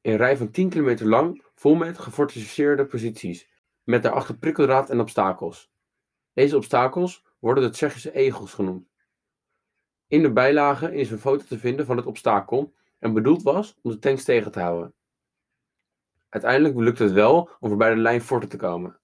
Een 0.00 0.16
rij 0.16 0.36
van 0.36 0.50
10 0.50 0.68
kilometer 0.68 1.06
lang, 1.06 1.44
vol 1.54 1.74
met 1.74 1.98
gefortificeerde 1.98 2.86
posities, 2.86 3.48
met 3.82 4.02
daarachter 4.02 4.38
prikkeldraad 4.38 4.90
en 4.90 5.00
obstakels. 5.00 5.72
Deze 6.32 6.56
obstakels 6.56 7.24
worden 7.38 7.64
de 7.64 7.70
Tsjechische 7.70 8.12
egels 8.12 8.54
genoemd. 8.54 8.88
In 10.06 10.22
de 10.22 10.32
bijlage 10.32 10.94
is 10.94 11.10
een 11.10 11.18
foto 11.18 11.44
te 11.44 11.58
vinden 11.58 11.86
van 11.86 11.96
het 11.96 12.06
obstakel 12.06 12.74
en 12.98 13.12
bedoeld 13.12 13.42
was 13.42 13.78
om 13.82 13.90
de 13.90 13.98
tanks 13.98 14.24
tegen 14.24 14.52
te 14.52 14.60
houden. 14.60 14.94
Uiteindelijk 16.32 16.78
lukte 16.78 17.02
het 17.02 17.12
wel 17.12 17.50
om 17.60 17.68
voorbij 17.68 17.94
de 17.94 18.00
lijn 18.00 18.20
forten 18.20 18.48
te 18.48 18.56
komen. 18.56 19.00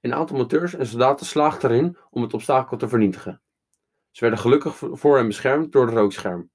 Een 0.00 0.14
aantal 0.14 0.36
monteurs 0.36 0.74
en 0.74 0.86
soldaten 0.86 1.26
slaagden 1.26 1.70
erin 1.70 1.96
om 2.10 2.22
het 2.22 2.34
obstakel 2.34 2.76
te 2.76 2.88
vernietigen. 2.88 3.42
Ze 4.10 4.20
werden 4.20 4.38
gelukkig 4.38 4.76
voor 4.76 5.16
hen 5.16 5.26
beschermd 5.26 5.72
door 5.72 5.86
het 5.86 5.94
rookscherm. 5.94 6.50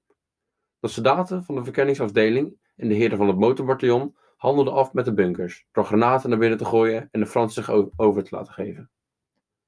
De 0.78 0.88
soldaten 0.88 1.44
van 1.44 1.54
de 1.54 1.64
verkenningsafdeling 1.64 2.58
en 2.76 2.88
de 2.88 2.94
heren 2.94 3.16
van 3.16 3.28
het 3.28 3.38
motorbataljon 3.38 4.16
handelde 4.36 4.70
af 4.70 4.92
met 4.92 5.04
de 5.04 5.14
bunkers, 5.14 5.66
door 5.72 5.84
granaten 5.84 6.30
naar 6.30 6.38
binnen 6.38 6.58
te 6.58 6.64
gooien 6.64 7.08
en 7.10 7.20
de 7.20 7.26
Fransen 7.26 7.64
zich 7.64 7.74
over 7.96 8.24
te 8.24 8.34
laten 8.34 8.52
geven. 8.52 8.90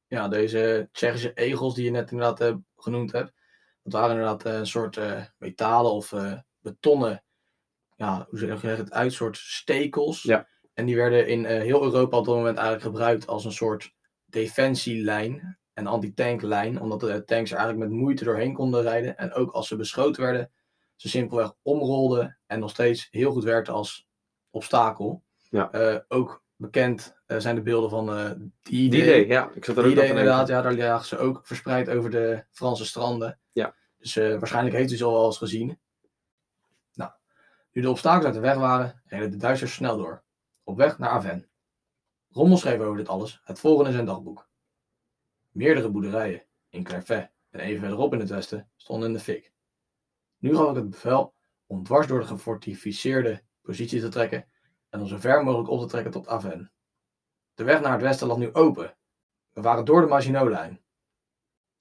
Ja, 0.07 0.29
deze 0.29 0.89
Tsjechische 0.93 1.33
egels 1.33 1.75
die 1.75 1.85
je 1.85 1.91
net 1.91 2.11
inderdaad 2.11 2.41
eh, 2.41 2.55
genoemd 2.77 3.13
hebt, 3.13 3.33
dat 3.83 3.93
waren 3.93 4.11
inderdaad 4.11 4.45
eh, 4.45 4.55
een 4.55 4.67
soort 4.67 4.97
eh, 4.97 5.25
metalen 5.37 5.93
of 5.93 6.15
betonnen, 6.61 7.23
ja, 7.99 8.27
hoe 8.31 8.39
zeg 8.39 8.63
je 8.63 8.69
het 8.69 8.93
uit, 8.93 9.13
soort 9.13 9.37
stekels. 9.37 10.23
Ja. 10.23 10.49
En 10.75 10.87
die 10.87 10.97
werden 10.97 11.27
in 11.27 11.47
eh, 11.47 11.61
heel 11.61 11.83
Europa 11.83 12.17
op 12.17 12.25
dat 12.25 12.35
moment 12.35 12.57
eigenlijk 12.57 12.87
gebruikt 12.87 13.27
als 13.27 13.45
een 13.45 13.53
soort 13.53 13.95
defensielijn 14.25 15.59
en 15.73 15.87
antitanklijn, 15.87 16.81
omdat 16.81 17.01
de 17.01 17.25
tanks 17.25 17.51
er 17.51 17.57
eigenlijk 17.57 17.91
met 17.91 17.99
moeite 17.99 18.25
doorheen 18.25 18.55
konden 18.55 18.83
rijden. 18.83 19.17
En 19.17 19.33
ook 19.33 19.51
als 19.51 19.69
ze 19.69 19.77
beschoten 19.77 20.23
werden, 20.23 20.51
ze 20.97 21.09
simpelweg 21.09 21.55
omrolden 21.63 22.39
en 22.47 22.61
nog 22.61 22.71
steeds 22.71 23.09
heel 23.11 23.33
goed 23.33 23.45
werkten 23.45 23.75
als 23.75 24.07
obstakel. 24.51 25.23
Ja. 25.51 25.71
Eh, 25.71 25.99
ook 26.09 26.43
bekend 26.57 27.17
eh, 27.27 27.39
zijn 27.39 27.55
de 27.55 27.63
beelden 27.63 27.91
van 27.91 28.53
Die 28.63 28.85
idee, 28.85 29.27
ja. 29.27 29.51
Ik 29.55 29.65
zat 29.65 29.77
er 29.77 29.83
ook 29.83 29.89
die 29.89 29.99
nog 29.99 30.05
inderdaad, 30.05 30.49
ja, 30.49 30.63
daar 30.63 30.75
lagen 30.75 31.07
ze 31.07 31.19
ook 31.19 31.47
verspreid 31.47 31.89
over 31.89 32.11
de 32.11 32.45
Franse 32.51 32.87
stranden. 32.87 33.39
Ja. 33.53 33.75
Dus 33.99 34.15
waarschijnlijk 34.15 34.77
heeft 34.77 34.93
u 34.93 34.97
ze 34.97 35.05
al 35.05 35.13
wel 35.13 35.27
eens 35.27 35.39
gezien. 35.39 35.79
Nu 37.73 37.83
de 37.83 37.91
obstakels 37.91 38.25
uit 38.25 38.35
de 38.35 38.41
weg 38.41 38.57
waren, 38.57 39.03
reden 39.05 39.31
de 39.31 39.37
Duitsers 39.37 39.75
snel 39.75 39.97
door. 39.97 40.25
Op 40.63 40.77
weg 40.77 40.99
naar 40.99 41.11
Aven. 41.11 41.49
Rommel 42.29 42.57
schreef 42.57 42.81
over 42.81 42.97
dit 42.97 43.09
alles 43.09 43.41
het 43.45 43.61
volgende 43.61 43.89
in 43.89 43.95
zijn 43.95 44.07
dagboek. 44.07 44.49
Meerdere 45.51 45.91
boerderijen 45.91 46.47
in 46.69 46.85
Clairvaux 46.85 47.29
en 47.51 47.61
even 47.61 47.81
verderop 47.81 48.13
in 48.13 48.21
het 48.21 48.31
westen 48.31 48.71
stonden 48.77 49.09
in 49.09 49.15
de 49.15 49.21
fik. 49.21 49.53
Nu 50.39 50.57
gaf 50.57 50.71
ik 50.71 50.77
het 50.77 50.91
bevel 50.91 51.35
om 51.67 51.85
dwars 51.85 52.07
door 52.07 52.21
de 52.21 52.27
gefortificeerde 52.27 53.43
positie 53.63 54.01
te 54.01 54.09
trekken 54.09 54.49
en 54.89 55.01
om 55.01 55.07
zo 55.07 55.19
ver 55.19 55.45
mogelijk 55.45 55.71
op 55.71 55.81
te 55.81 55.87
trekken 55.87 56.13
tot 56.13 56.29
Aven. 56.29 56.73
De 57.55 57.65
weg 57.65 57.81
naar 57.81 57.93
het 57.93 58.03
westen 58.03 58.27
lag 58.27 58.37
nu 58.37 58.53
open 58.53 58.97
we 59.59 59.65
waren 59.65 59.85
door 59.85 60.01
de 60.01 60.07
Maginot-lijn. 60.07 60.81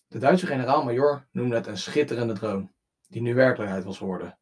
De 0.07 0.17
Duitse 0.19 0.45
generaal-majoor 0.45 1.27
noemde 1.31 1.55
het 1.55 1.67
een 1.67 1.77
schitterende 1.77 2.33
droom, 2.33 2.73
die 3.07 3.21
nu 3.21 3.33
werkelijkheid 3.33 3.83
was 3.83 3.97
geworden. 3.97 4.36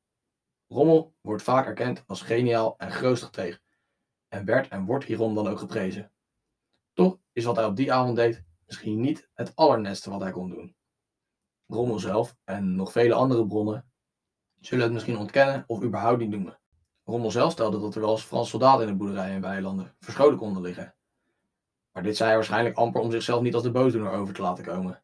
Rommel 0.76 1.14
wordt 1.22 1.44
vaak 1.44 1.66
erkend 1.66 2.04
als 2.08 2.22
geniaal 2.22 2.78
en 2.78 2.92
grootstrateg, 2.92 3.62
en 4.28 4.46
werd 4.46 4.68
en 4.68 4.86
wordt 4.86 5.06
hierom 5.06 5.36
dan 5.36 5.48
ook 5.48 5.60
geprezen. 5.60 6.12
Toch 6.94 7.20
is 7.32 7.44
wat 7.44 7.56
hij 7.56 7.66
op 7.66 7.76
die 7.76 7.94
avond 7.94 8.16
deed 8.16 8.44
misschien 8.66 9.02
niet 9.02 9.30
het 9.34 9.56
allernetste 9.56 10.10
wat 10.10 10.22
hij 10.22 10.32
kon 10.32 10.50
doen. 10.50 10.76
Rommel 11.68 12.00
zelf 12.00 12.36
en 12.44 12.76
nog 12.76 12.92
vele 12.92 13.14
andere 13.14 13.48
bronnen 13.48 13.92
zullen 14.60 14.84
het 14.84 14.94
misschien 14.94 15.18
ontkennen 15.18 15.64
of 15.68 15.84
überhaupt 15.84 16.20
niet 16.20 16.30
noemen. 16.30 16.60
Rommel 17.04 17.32
zelf 17.32 17.52
stelde 17.52 17.80
dat 17.80 17.96
er 17.96 18.02
wel 18.02 18.12
eens 18.12 18.24
Franse 18.24 18.50
soldaten 18.50 18.82
in 18.82 18.88
de 18.88 18.96
boerderijen 18.98 19.36
en 19.36 19.42
weilanden 19.42 19.96
verscholen 20.00 20.38
konden 20.38 20.62
liggen. 20.62 20.96
Maar 21.92 22.04
dit 22.04 22.16
zei 22.16 22.28
hij 22.28 22.38
waarschijnlijk 22.38 22.78
amper 22.78 23.02
om 23.02 23.12
zichzelf 23.12 23.42
niet 23.42 23.54
als 23.54 23.64
de 23.64 23.72
boosdoener 23.72 24.12
over 24.12 24.34
te 24.34 24.42
laten 24.42 24.64
komen. 24.64 25.04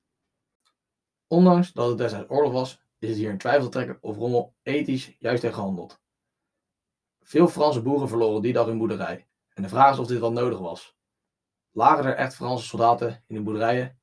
Ondanks 1.28 1.72
dat 1.72 1.90
het 1.90 1.98
destijds 1.98 2.30
oorlog 2.30 2.52
was, 2.52 2.82
is 3.02 3.10
het 3.10 3.18
hier 3.18 3.30
in 3.30 3.38
twijfel 3.38 3.70
trekken 3.70 3.98
of 4.02 4.18
Rommel 4.18 4.56
ethisch 4.64 5.16
juist 5.20 5.42
heeft 5.42 5.54
gehandeld. 5.54 6.02
Veel 7.20 7.48
Franse 7.48 7.82
boeren 7.82 8.08
verloren 8.08 8.42
die 8.42 8.54
dag 8.54 8.66
hun 8.66 8.78
boerderij, 8.78 9.28
en 9.54 9.64
de 9.64 9.70
vraag 9.70 9.94
is 9.94 10.00
of 10.00 10.08
dit 10.08 10.20
wel 10.20 10.32
nodig 10.32 10.60
was. 10.60 10.98
Lagen 11.72 12.06
er 12.06 12.16
echt 12.16 12.36
Franse 12.36 12.66
soldaten 12.66 13.24
in 13.28 13.36
de 13.36 13.42
boerderijen, 13.42 14.00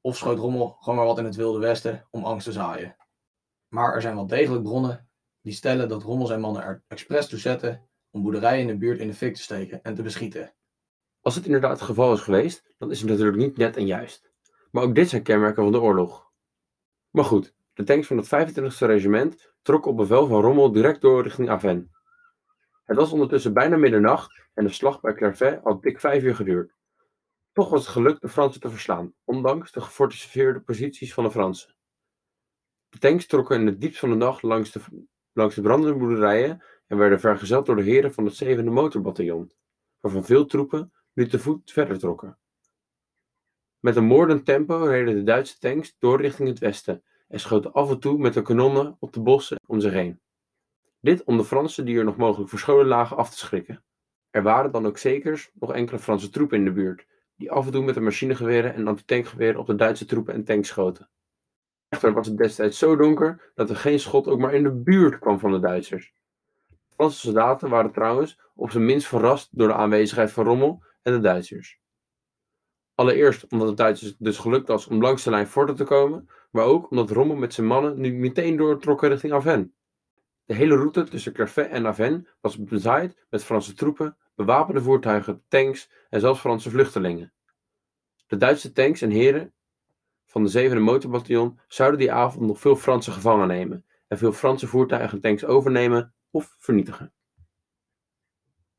of 0.00 0.16
schoot 0.16 0.38
Rommel 0.38 0.76
gewoon 0.80 0.98
maar 0.98 1.06
wat 1.06 1.18
in 1.18 1.24
het 1.24 1.36
Wilde 1.36 1.58
Westen 1.58 2.06
om 2.10 2.24
angst 2.24 2.46
te 2.46 2.52
zaaien? 2.52 2.96
Maar 3.68 3.94
er 3.94 4.02
zijn 4.02 4.14
wel 4.14 4.26
degelijk 4.26 4.62
bronnen 4.62 5.10
die 5.40 5.52
stellen 5.52 5.88
dat 5.88 6.02
Rommel 6.02 6.26
zijn 6.26 6.40
mannen 6.40 6.62
er 6.62 6.84
expres 6.88 7.28
toe 7.28 7.38
zetten 7.38 7.88
om 8.10 8.22
boerderijen 8.22 8.60
in 8.60 8.66
de 8.66 8.76
buurt 8.76 8.98
in 8.98 9.08
de 9.08 9.14
fik 9.14 9.34
te 9.34 9.42
steken 9.42 9.82
en 9.82 9.94
te 9.94 10.02
beschieten. 10.02 10.54
Als 11.20 11.34
het 11.34 11.44
inderdaad 11.44 11.70
het 11.70 11.82
geval 11.82 12.12
is 12.12 12.20
geweest, 12.20 12.74
dan 12.78 12.90
is 12.90 13.00
het 13.00 13.10
natuurlijk 13.10 13.36
niet 13.36 13.56
net 13.56 13.76
en 13.76 13.86
juist. 13.86 14.32
Maar 14.70 14.82
ook 14.82 14.94
dit 14.94 15.08
zijn 15.08 15.22
kenmerken 15.22 15.62
van 15.62 15.72
de 15.72 15.80
oorlog. 15.80 16.30
Maar 17.10 17.24
goed, 17.24 17.54
de 17.72 17.84
tanks 17.84 18.06
van 18.06 18.16
het 18.16 18.26
25e 18.26 18.86
regiment 18.86 19.52
trokken 19.62 19.90
op 19.90 19.96
bevel 19.96 20.26
van 20.26 20.40
Rommel 20.40 20.72
direct 20.72 21.00
door 21.00 21.22
richting 21.22 21.48
Aven. 21.48 21.90
Het 22.84 22.96
was 22.96 23.12
ondertussen 23.12 23.52
bijna 23.52 23.76
middernacht 23.76 24.42
en 24.54 24.64
de 24.64 24.70
slag 24.70 25.00
bij 25.00 25.14
Clairvaux 25.14 25.62
had 25.62 25.82
dik 25.82 26.00
vijf 26.00 26.22
uur 26.22 26.34
geduurd. 26.34 26.74
Toch 27.52 27.70
was 27.70 27.80
het 27.80 27.90
gelukt 27.90 28.20
de 28.20 28.28
Fransen 28.28 28.60
te 28.60 28.70
verslaan, 28.70 29.14
ondanks 29.24 29.72
de 29.72 29.80
gefortificeerde 29.80 30.60
posities 30.60 31.14
van 31.14 31.24
de 31.24 31.30
Fransen. 31.30 31.74
De 32.88 32.98
tanks 32.98 33.26
trokken 33.26 33.60
in 33.60 33.66
het 33.66 33.80
diepst 33.80 33.98
van 33.98 34.10
de 34.10 34.16
nacht 34.16 34.42
langs 34.42 34.72
de, 34.72 34.80
langs 35.32 35.54
de 35.54 35.62
brandende 35.62 35.98
boerderijen 35.98 36.64
en 36.86 36.96
werden 36.96 37.20
vergezeld 37.20 37.66
door 37.66 37.76
de 37.76 37.82
heren 37.82 38.14
van 38.14 38.24
het 38.24 38.44
7e 38.44 38.64
motorbataljon, 38.64 39.52
waarvan 40.00 40.24
veel 40.24 40.46
troepen 40.46 40.92
nu 41.12 41.28
te 41.28 41.38
voet 41.38 41.72
verder 41.72 41.98
trokken. 41.98 42.38
Met 43.78 43.96
een 43.96 44.04
moordend 44.04 44.44
tempo 44.44 44.84
reden 44.84 45.14
de 45.14 45.22
Duitse 45.22 45.58
tanks 45.58 45.96
door 45.98 46.20
richting 46.20 46.48
het 46.48 46.58
westen 46.58 47.04
en 47.32 47.40
schoten 47.40 47.72
af 47.72 47.90
en 47.90 47.98
toe 47.98 48.18
met 48.18 48.34
de 48.34 48.42
kanonnen 48.42 48.96
op 48.98 49.12
de 49.12 49.20
bossen 49.20 49.60
om 49.66 49.80
zich 49.80 49.92
heen. 49.92 50.20
Dit 51.00 51.24
om 51.24 51.36
de 51.36 51.44
Fransen 51.44 51.84
die 51.84 51.98
er 51.98 52.04
nog 52.04 52.16
mogelijk 52.16 52.50
verscholen 52.50 52.86
lagen 52.86 53.16
af 53.16 53.30
te 53.30 53.36
schrikken. 53.36 53.84
Er 54.30 54.42
waren 54.42 54.72
dan 54.72 54.86
ook 54.86 54.98
zekers 54.98 55.50
nog 55.54 55.72
enkele 55.72 55.98
Franse 55.98 56.30
troepen 56.30 56.58
in 56.58 56.64
de 56.64 56.72
buurt, 56.72 57.06
die 57.36 57.50
af 57.50 57.66
en 57.66 57.72
toe 57.72 57.84
met 57.84 57.94
de 57.94 58.00
machinegeweren 58.00 58.74
en 58.74 58.88
antitankgeweren 58.88 59.60
op 59.60 59.66
de 59.66 59.74
Duitse 59.74 60.04
troepen 60.04 60.34
en 60.34 60.44
tanks 60.44 60.68
schoten. 60.68 61.08
Echter 61.88 62.12
was 62.12 62.26
het 62.26 62.36
destijds 62.36 62.78
zo 62.78 62.96
donker 62.96 63.52
dat 63.54 63.70
er 63.70 63.76
geen 63.76 64.00
schot 64.00 64.26
ook 64.28 64.38
maar 64.38 64.54
in 64.54 64.62
de 64.62 64.72
buurt 64.72 65.18
kwam 65.18 65.38
van 65.38 65.52
de 65.52 65.60
Duitsers. 65.60 66.14
De 66.68 66.94
Franse 66.94 67.18
soldaten 67.18 67.68
waren 67.68 67.92
trouwens 67.92 68.40
op 68.54 68.70
zijn 68.70 68.84
minst 68.84 69.06
verrast 69.06 69.48
door 69.50 69.68
de 69.68 69.74
aanwezigheid 69.74 70.32
van 70.32 70.44
Rommel 70.44 70.84
en 71.02 71.12
de 71.12 71.20
Duitsers. 71.20 71.80
Allereerst 72.94 73.46
omdat 73.48 73.68
het 73.68 73.76
Duitsers 73.76 74.14
dus 74.18 74.38
gelukt 74.38 74.68
was 74.68 74.86
om 74.86 75.00
langs 75.00 75.22
de 75.24 75.30
lijn 75.30 75.46
verder 75.46 75.74
te 75.74 75.84
komen, 75.84 76.28
maar 76.50 76.64
ook 76.64 76.90
omdat 76.90 77.10
Rommel 77.10 77.36
met 77.36 77.54
zijn 77.54 77.66
mannen 77.66 78.00
nu 78.00 78.12
meteen 78.12 78.56
doortrokken 78.56 79.08
richting 79.08 79.32
Aven. 79.32 79.74
De 80.44 80.54
hele 80.54 80.76
route 80.76 81.04
tussen 81.04 81.32
Clairvaux 81.32 81.68
en 81.68 81.86
Aven 81.86 82.28
was 82.40 82.64
bezaaid 82.64 83.26
met 83.30 83.44
Franse 83.44 83.74
troepen, 83.74 84.16
bewapende 84.34 84.82
voertuigen, 84.82 85.42
tanks 85.48 85.90
en 86.10 86.20
zelfs 86.20 86.40
Franse 86.40 86.70
vluchtelingen. 86.70 87.32
De 88.26 88.36
Duitse 88.36 88.72
tanks 88.72 89.02
en 89.02 89.10
heren 89.10 89.54
van 90.26 90.44
de 90.44 90.70
7e 90.70 90.78
motorbataljon 90.78 91.60
zouden 91.68 91.98
die 91.98 92.12
avond 92.12 92.46
nog 92.46 92.60
veel 92.60 92.76
Franse 92.76 93.10
gevangen 93.10 93.48
nemen 93.48 93.84
en 94.08 94.18
veel 94.18 94.32
Franse 94.32 94.66
voertuigen 94.66 95.12
en 95.12 95.20
tanks 95.20 95.44
overnemen 95.44 96.14
of 96.30 96.54
vernietigen. 96.58 97.12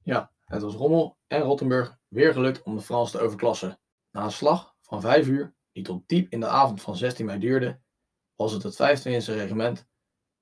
Ja, 0.04 0.32
het 0.46 0.62
was 0.62 0.76
Rommel 0.76 1.18
en 1.28 1.42
Rottenburg 1.42 1.98
weer 2.08 2.34
gelukt 2.34 2.64
om 2.64 2.76
de 2.76 2.82
Fransen 2.82 3.20
te 3.20 3.26
overklassen. 3.26 3.80
Na 4.14 4.24
een 4.24 4.32
slag 4.32 4.76
van 4.82 5.02
vijf 5.02 5.28
uur, 5.28 5.56
die 5.72 5.84
tot 5.84 6.08
diep 6.08 6.32
in 6.32 6.40
de 6.40 6.48
avond 6.48 6.82
van 6.82 6.96
16 6.96 7.26
mei 7.26 7.40
duurde, 7.40 7.82
was 8.36 8.52
het 8.52 8.64
het 8.64 8.74
25e 8.74 9.34
regiment 9.34 9.88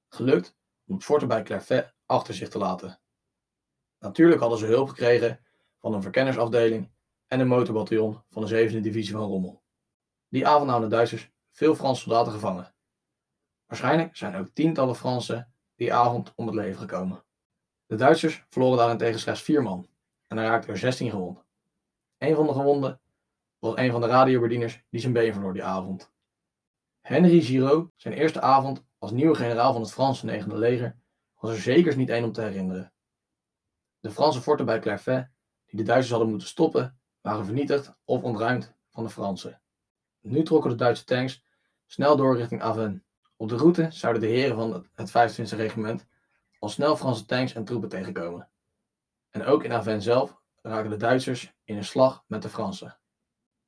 gelukt 0.07 0.57
om 0.87 0.95
het 0.95 1.03
fort 1.03 1.27
bij 1.27 1.43
Clairvaux 1.43 1.93
achter 2.05 2.33
zich 2.33 2.49
te 2.49 2.57
laten. 2.57 3.01
Natuurlijk 3.99 4.41
hadden 4.41 4.59
ze 4.59 4.65
hulp 4.65 4.89
gekregen 4.89 5.45
van 5.77 5.93
een 5.93 6.01
verkennersafdeling 6.01 6.91
en 7.27 7.39
een 7.39 7.47
motorbataljon 7.47 8.23
van 8.29 8.45
de 8.45 8.69
7e 8.69 8.81
divisie 8.81 9.13
van 9.13 9.27
Rommel. 9.27 9.63
Die 10.27 10.47
avond 10.47 10.67
namen 10.67 10.89
de 10.89 10.95
Duitsers 10.95 11.31
veel 11.51 11.75
Franse 11.75 12.01
soldaten 12.01 12.31
gevangen. 12.31 12.75
Waarschijnlijk 13.65 14.15
zijn 14.15 14.35
ook 14.35 14.49
tientallen 14.53 14.95
Fransen 14.95 15.53
die 15.75 15.93
avond 15.93 16.33
om 16.35 16.45
het 16.45 16.55
leven 16.55 16.79
gekomen. 16.79 17.23
De 17.85 17.95
Duitsers 17.95 18.45
verloren 18.49 18.77
daarentegen 18.77 19.19
slechts 19.19 19.41
vier 19.41 19.61
man 19.61 19.89
en 20.27 20.37
er 20.37 20.43
raakten 20.45 20.71
er 20.71 20.77
16 20.77 21.09
gewond. 21.09 21.45
Een 22.17 22.35
van 22.35 22.47
de 22.47 22.53
gewonden 22.53 23.01
was 23.61 23.75
een 23.77 23.91
van 23.91 24.01
de 24.01 24.07
radiobedieners 24.07 24.83
die 24.89 25.01
zijn 25.01 25.13
been 25.13 25.33
verloor 25.33 25.53
die 25.53 25.63
avond. 25.63 26.11
Henry 27.01 27.41
Giraud, 27.41 27.91
zijn 27.95 28.13
eerste 28.13 28.41
avond 28.41 28.85
als 28.97 29.11
nieuwe 29.11 29.35
generaal 29.35 29.73
van 29.73 29.81
het 29.81 29.91
Franse 29.91 30.43
9e 30.43 30.47
leger, 30.47 30.97
was 31.39 31.51
er 31.51 31.61
zeker 31.61 31.97
niet 31.97 32.09
één 32.09 32.23
om 32.23 32.31
te 32.31 32.41
herinneren. 32.41 32.93
De 33.99 34.11
Franse 34.11 34.41
forten 34.41 34.65
bij 34.65 34.79
Clairvaux, 34.79 35.27
die 35.65 35.77
de 35.77 35.83
Duitsers 35.83 36.09
hadden 36.09 36.29
moeten 36.29 36.47
stoppen, 36.47 36.99
waren 37.21 37.45
vernietigd 37.45 37.97
of 38.05 38.23
ontruimd 38.23 38.73
van 38.89 39.03
de 39.03 39.09
Fransen. 39.09 39.61
Nu 40.21 40.43
trokken 40.43 40.69
de 40.69 40.75
Duitse 40.75 41.03
tanks 41.03 41.43
snel 41.85 42.15
door 42.15 42.37
richting 42.37 42.61
Aven. 42.61 43.05
Op 43.35 43.49
de 43.49 43.55
route 43.55 43.87
zouden 43.91 44.21
de 44.21 44.27
heren 44.27 44.55
van 44.55 44.87
het 44.93 45.09
25e 45.09 45.55
regiment 45.55 46.07
al 46.59 46.69
snel 46.69 46.97
Franse 46.97 47.25
tanks 47.25 47.53
en 47.53 47.63
troepen 47.63 47.89
tegenkomen. 47.89 48.49
En 49.29 49.45
ook 49.45 49.63
in 49.63 49.73
Aven 49.73 50.01
zelf 50.01 50.41
raken 50.61 50.89
de 50.89 50.97
Duitsers 50.97 51.53
in 51.63 51.77
een 51.77 51.83
slag 51.83 52.23
met 52.27 52.41
de 52.41 52.49
Fransen. 52.49 53.00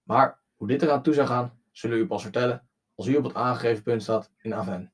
Maar 0.03 0.39
hoe 0.55 0.67
dit 0.67 0.81
eraan 0.81 1.03
toe 1.03 1.13
zou 1.13 1.27
gaan, 1.27 1.60
zullen 1.72 1.98
we 1.98 2.03
u 2.03 2.07
pas 2.07 2.22
vertellen 2.22 2.67
als 2.95 3.07
u 3.07 3.15
op 3.15 3.24
het 3.24 3.36
aangegeven 3.36 3.83
punt 3.83 4.03
staat 4.03 4.31
in 4.41 4.53
Aven. 4.53 4.93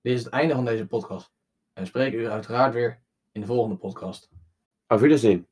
Dit 0.00 0.12
is 0.12 0.24
het 0.24 0.32
einde 0.32 0.54
van 0.54 0.64
deze 0.64 0.86
podcast 0.86 1.32
en 1.72 1.82
we 1.82 1.88
spreken 1.88 2.18
u 2.18 2.28
uiteraard 2.28 2.74
weer 2.74 3.02
in 3.32 3.40
de 3.40 3.46
volgende 3.46 3.76
podcast. 3.76 4.30
Auf 4.86 5.00
Wiedersehen. 5.00 5.51